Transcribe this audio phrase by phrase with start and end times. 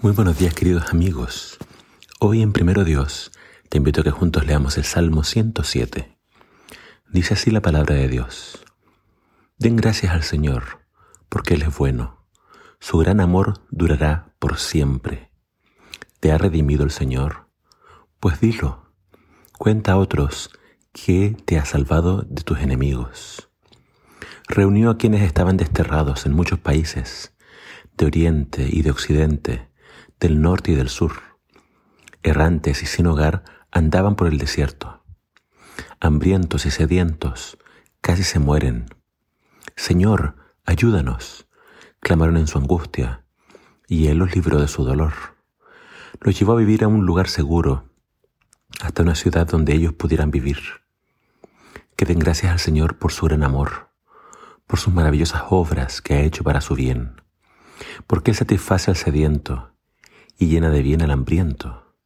[0.00, 1.58] Muy buenos días queridos amigos.
[2.20, 3.32] Hoy en Primero Dios
[3.68, 6.16] te invito a que juntos leamos el Salmo 107.
[7.10, 8.64] Dice así la palabra de Dios.
[9.58, 10.86] Den gracias al Señor,
[11.28, 12.24] porque Él es bueno.
[12.78, 15.32] Su gran amor durará por siempre.
[16.20, 17.48] ¿Te ha redimido el Señor?
[18.20, 18.92] Pues dilo.
[19.58, 20.50] Cuenta a otros
[20.92, 23.50] que te ha salvado de tus enemigos.
[24.46, 27.34] Reunió a quienes estaban desterrados en muchos países,
[27.96, 29.67] de oriente y de occidente,
[30.20, 31.12] del norte y del sur.
[32.22, 35.04] Errantes y sin hogar andaban por el desierto.
[36.00, 37.58] Hambrientos y sedientos,
[38.00, 38.86] casi se mueren.
[39.76, 41.46] Señor, ayúdanos,
[42.00, 43.24] clamaron en su angustia,
[43.86, 45.12] y Él los libró de su dolor.
[46.20, 47.88] Los llevó a vivir a un lugar seguro,
[48.80, 50.58] hasta una ciudad donde ellos pudieran vivir.
[51.96, 53.90] Que den gracias al Señor por su gran amor,
[54.66, 57.20] por sus maravillosas obras que ha hecho para su bien,
[58.06, 59.72] porque Él satisface al sediento
[60.38, 61.96] y llena de bien al hambriento.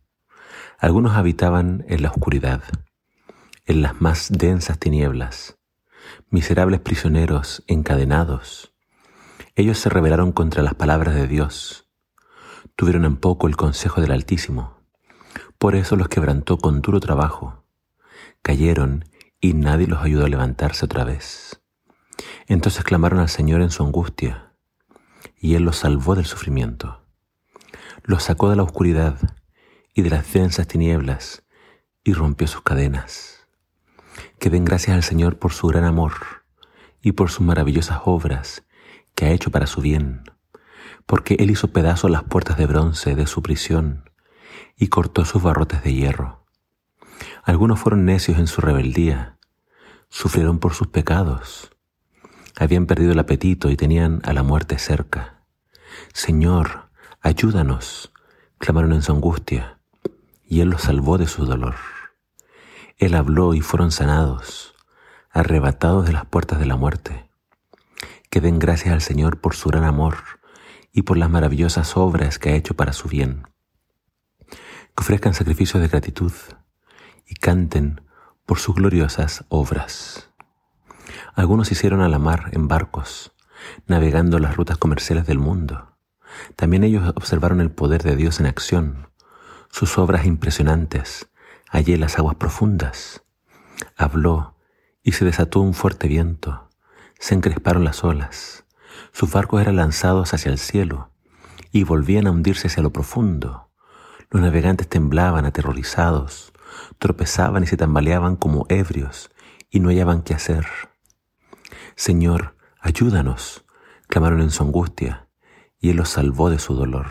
[0.79, 2.63] Algunos habitaban en la oscuridad,
[3.67, 5.59] en las más densas tinieblas,
[6.31, 8.75] miserables prisioneros encadenados.
[9.55, 11.91] Ellos se rebelaron contra las palabras de Dios,
[12.75, 14.79] tuvieron en poco el consejo del Altísimo,
[15.59, 17.65] por eso los quebrantó con duro trabajo,
[18.41, 19.05] cayeron
[19.41, 21.63] y nadie los ayudó a levantarse otra vez.
[22.47, 24.55] Entonces clamaron al Señor en su angustia,
[25.37, 27.02] y Él los salvó del sufrimiento
[28.05, 29.19] los sacó de la oscuridad
[29.95, 31.43] y de las densas tinieblas
[32.05, 33.47] y rompió sus cadenas.
[34.39, 36.13] Que den gracias al Señor por su gran amor
[37.01, 38.65] y por sus maravillosas obras
[39.15, 40.25] que ha hecho para su bien,
[41.07, 44.11] porque Él hizo pedazos las puertas de bronce de su prisión
[44.77, 46.47] y cortó sus barrotes de hierro.
[47.45, 49.39] Algunos fueron necios en su rebeldía,
[50.09, 51.71] sufrieron por sus pecados,
[52.59, 55.45] habían perdido el apetito y tenían a la muerte cerca.
[56.13, 56.91] Señor,
[57.25, 58.13] Ayúdanos,
[58.59, 59.79] clamaron en su angustia,
[60.45, 61.77] y Él los salvó de su dolor.
[62.99, 64.75] Él habló y fueron sanados,
[65.31, 67.31] arrebatados de las puertas de la muerte.
[68.29, 70.17] Que den gracias al Señor por su gran amor
[70.93, 73.47] y por las maravillosas obras que ha hecho para su bien.
[74.49, 76.33] Que ofrezcan sacrificios de gratitud
[77.25, 78.01] y canten
[78.47, 80.29] por sus gloriosas obras.
[81.37, 83.33] Algunos hicieron a la mar en barcos,
[83.87, 85.92] navegando las rutas comerciales del mundo
[86.57, 89.09] también ellos observaron el poder de Dios en acción,
[89.71, 91.29] sus obras impresionantes,
[91.71, 93.23] allí en las aguas profundas.
[93.97, 94.57] Habló
[95.03, 96.69] y se desató un fuerte viento,
[97.19, 98.65] se encresparon las olas,
[99.13, 101.11] sus barcos eran lanzados hacia el cielo
[101.71, 103.71] y volvían a hundirse hacia lo profundo.
[104.31, 106.53] Los navegantes temblaban aterrorizados,
[106.99, 109.31] tropezaban y se tambaleaban como ebrios
[109.71, 110.67] y no hallaban qué hacer.
[111.95, 113.65] Señor, ayúdanos,
[114.07, 115.29] clamaron en su angustia
[115.83, 117.09] y Él los salvó de su dolor.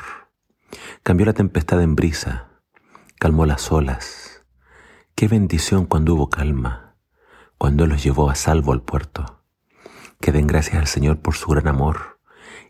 [1.04, 2.48] Cambió la tempestad en brisa,
[3.20, 4.44] calmó las olas.
[5.14, 6.96] Qué bendición cuando hubo calma,
[7.58, 9.44] cuando Él los llevó a salvo al puerto.
[10.22, 12.20] Que den gracias al Señor por su gran amor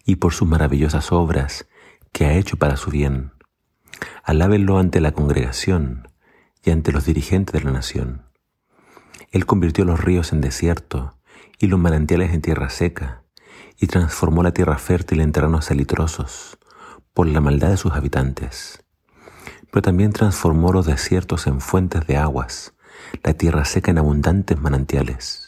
[0.04, 1.68] y por sus maravillosas obras
[2.12, 3.34] que ha hecho para su bien.
[4.24, 6.10] Alábenlo ante la congregación
[6.64, 8.26] y ante los dirigentes de la nación.
[9.32, 11.20] Él convirtió los ríos en desierto
[11.60, 13.24] y los manantiales en tierra seca
[13.82, 16.60] y transformó la tierra fértil en terrenos salitrosos
[17.14, 18.84] por la maldad de sus habitantes.
[19.72, 22.74] Pero también transformó los desiertos en fuentes de aguas,
[23.24, 25.48] la tierra seca en abundantes manantiales.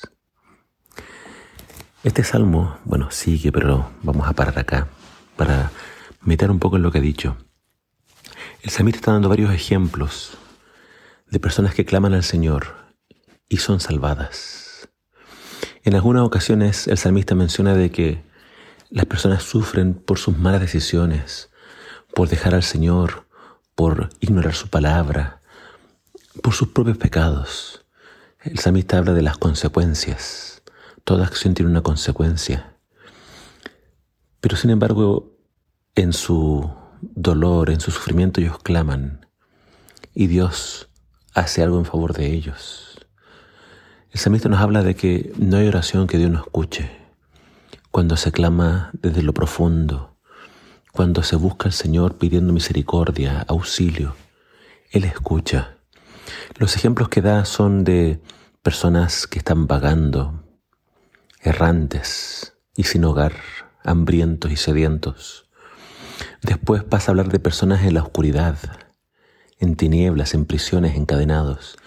[2.03, 4.87] Este salmo, bueno, sigue, pero vamos a parar acá
[5.37, 5.71] para
[6.21, 7.37] meter un poco en lo que ha dicho.
[8.63, 10.39] El samita está dando varios ejemplos
[11.29, 12.75] de personas que claman al Señor
[13.47, 14.62] y son salvadas.
[15.85, 18.23] En algunas ocasiones el salmista menciona de que
[18.89, 21.49] las personas sufren por sus malas decisiones,
[22.15, 23.27] por dejar al Señor,
[23.75, 25.41] por ignorar su palabra,
[26.41, 27.85] por sus propios pecados.
[28.39, 30.63] El salmista habla de las consecuencias.
[31.03, 32.77] Toda acción tiene una consecuencia.
[34.39, 35.35] Pero sin embargo,
[35.95, 39.25] en su dolor, en su sufrimiento, ellos claman
[40.13, 40.87] y Dios
[41.33, 42.92] hace algo en favor de ellos.
[44.13, 46.91] El samista nos habla de que no hay oración que Dios no escuche.
[47.89, 50.15] Cuando se clama desde lo profundo,
[50.91, 54.15] cuando se busca al Señor pidiendo misericordia, auxilio,
[54.91, 55.77] Él escucha.
[56.59, 58.21] Los ejemplos que da son de
[58.61, 60.43] personas que están vagando,
[61.41, 63.33] errantes y sin hogar,
[63.83, 65.49] hambrientos y sedientos.
[66.43, 68.59] Después pasa a hablar de personas en la oscuridad,
[69.57, 71.77] en tinieblas, en prisiones, encadenados.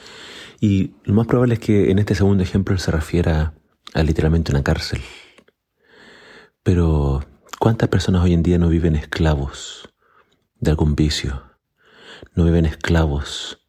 [0.61, 3.55] Y lo más probable es que en este segundo ejemplo él se refiera
[3.95, 5.01] a literalmente una cárcel.
[6.63, 7.25] Pero,
[7.59, 9.89] ¿cuántas personas hoy en día no viven esclavos
[10.59, 11.43] de algún vicio,
[12.35, 13.61] no viven esclavos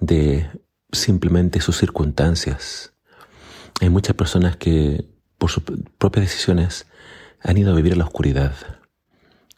[0.00, 0.48] de
[0.92, 2.94] simplemente sus circunstancias.
[3.80, 5.04] Hay muchas personas que
[5.38, 5.62] por sus
[5.98, 6.86] propias decisiones
[7.40, 8.54] han ido a vivir en la oscuridad,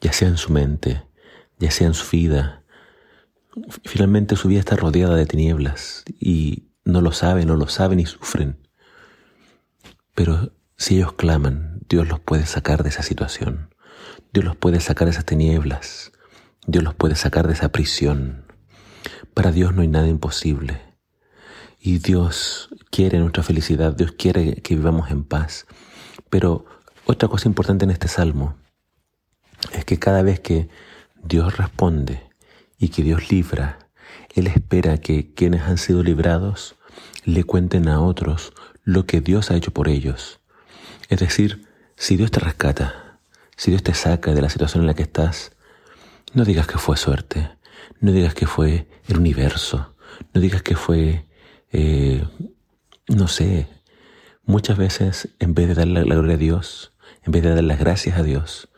[0.00, 1.02] ya sea en su mente,
[1.58, 2.61] ya sea en su vida.
[3.84, 8.06] Finalmente su vida está rodeada de tinieblas y no lo saben, no lo saben y
[8.06, 8.66] sufren.
[10.14, 13.74] Pero si ellos claman, Dios los puede sacar de esa situación.
[14.32, 16.12] Dios los puede sacar de esas tinieblas.
[16.66, 18.44] Dios los puede sacar de esa prisión.
[19.34, 20.80] Para Dios no hay nada imposible.
[21.78, 25.66] Y Dios quiere nuestra felicidad, Dios quiere que vivamos en paz.
[26.30, 26.64] Pero
[27.04, 28.56] otra cosa importante en este salmo
[29.72, 30.68] es que cada vez que
[31.22, 32.31] Dios responde
[32.82, 33.78] y que Dios libra,
[34.34, 36.74] Él espera que quienes han sido librados
[37.24, 38.52] le cuenten a otros
[38.82, 40.40] lo que Dios ha hecho por ellos.
[41.08, 43.20] Es decir, si Dios te rescata,
[43.56, 45.52] si Dios te saca de la situación en la que estás,
[46.34, 47.52] no digas que fue suerte,
[48.00, 49.94] no digas que fue el universo,
[50.34, 51.28] no digas que fue,
[51.70, 52.26] eh,
[53.06, 53.68] no sé,
[54.42, 57.78] muchas veces en vez de darle la gloria a Dios, en vez de dar las
[57.78, 58.70] gracias a Dios,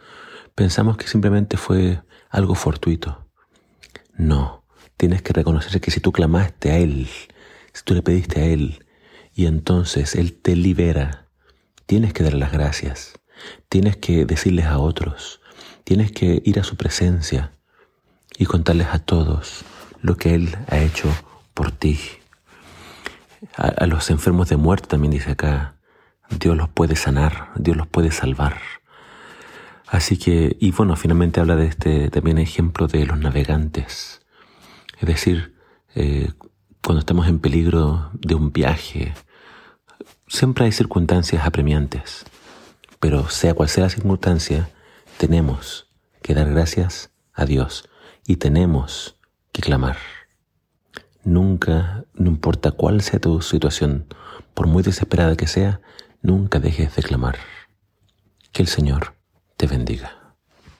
[0.54, 3.23] pensamos que simplemente fue algo fortuito.
[4.16, 4.64] No,
[4.96, 7.08] tienes que reconocer que si tú clamaste a Él,
[7.72, 8.84] si tú le pediste a Él
[9.34, 11.26] y entonces Él te libera,
[11.86, 13.14] tienes que darle las gracias,
[13.68, 15.40] tienes que decirles a otros,
[15.82, 17.52] tienes que ir a su presencia
[18.38, 19.64] y contarles a todos
[20.00, 21.08] lo que Él ha hecho
[21.52, 21.98] por ti.
[23.56, 25.74] A, a los enfermos de muerte también dice acá,
[26.30, 28.60] Dios los puede sanar, Dios los puede salvar.
[29.86, 34.22] Así que, y bueno, finalmente habla de este también ejemplo de los navegantes.
[35.00, 35.54] Es decir,
[35.94, 36.32] eh,
[36.82, 39.14] cuando estamos en peligro de un viaje,
[40.26, 42.24] siempre hay circunstancias apremiantes,
[42.98, 44.70] pero sea cual sea la circunstancia,
[45.18, 45.88] tenemos
[46.22, 47.88] que dar gracias a Dios
[48.26, 49.16] y tenemos
[49.52, 49.96] que clamar.
[51.22, 54.06] Nunca, no importa cuál sea tu situación,
[54.54, 55.80] por muy desesperada que sea,
[56.22, 57.36] nunca dejes de clamar.
[58.52, 59.14] Que el Señor
[59.56, 60.23] te bendiga.